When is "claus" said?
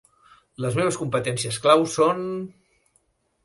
1.67-1.93